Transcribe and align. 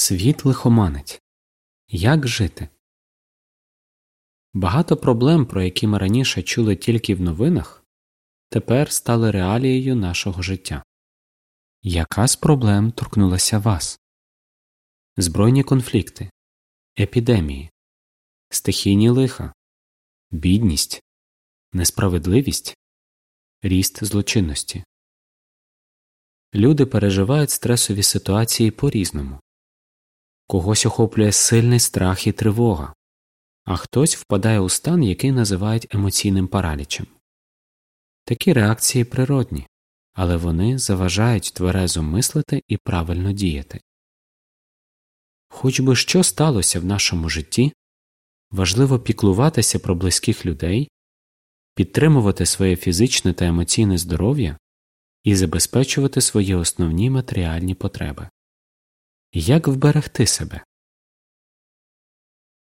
Світ 0.00 0.44
лихоманить. 0.44 1.22
Як 1.88 2.28
жити? 2.28 2.68
Багато 4.54 4.96
проблем, 4.96 5.46
про 5.46 5.62
які 5.62 5.86
ми 5.86 5.98
раніше 5.98 6.42
чули 6.42 6.76
тільки 6.76 7.14
в 7.14 7.20
новинах, 7.20 7.84
тепер 8.48 8.92
стали 8.92 9.30
реалією 9.30 9.96
нашого 9.96 10.42
життя. 10.42 10.82
Яка 11.82 12.26
з 12.28 12.36
проблем 12.36 12.92
торкнулася 12.92 13.58
вас? 13.58 14.00
Збройні 15.16 15.62
конфлікти, 15.64 16.30
епідемії, 16.98 17.70
стихійні 18.50 19.08
лиха, 19.08 19.52
бідність, 20.30 21.02
несправедливість, 21.72 22.76
ріст 23.62 24.04
злочинності. 24.04 24.84
Люди 26.54 26.86
переживають 26.86 27.50
стресові 27.50 28.02
ситуації 28.02 28.70
по 28.70 28.90
різному. 28.90 29.40
Когось 30.50 30.86
охоплює 30.86 31.32
сильний 31.32 31.80
страх 31.80 32.26
і 32.26 32.32
тривога, 32.32 32.94
а 33.64 33.76
хтось 33.76 34.16
впадає 34.16 34.60
у 34.60 34.68
стан, 34.68 35.02
який 35.02 35.32
називають 35.32 35.94
емоційним 35.94 36.48
паралічем. 36.48 37.06
Такі 38.24 38.52
реакції 38.52 39.04
природні, 39.04 39.66
але 40.12 40.36
вони 40.36 40.78
заважають 40.78 41.52
тверезо 41.54 42.02
мислити 42.02 42.62
і 42.68 42.76
правильно 42.76 43.32
діяти. 43.32 43.80
Хоч 45.48 45.80
би 45.80 45.96
що 45.96 46.22
сталося 46.22 46.80
в 46.80 46.84
нашому 46.84 47.28
житті, 47.28 47.72
важливо 48.50 48.98
піклуватися 48.98 49.78
про 49.78 49.94
близьких 49.94 50.46
людей, 50.46 50.90
підтримувати 51.74 52.46
своє 52.46 52.76
фізичне 52.76 53.32
та 53.32 53.46
емоційне 53.46 53.98
здоров'я 53.98 54.58
і 55.24 55.36
забезпечувати 55.36 56.20
свої 56.20 56.54
основні 56.54 57.10
матеріальні 57.10 57.74
потреби. 57.74 58.28
Як 59.32 59.68
вберегти 59.68 60.26
себе? 60.26 60.64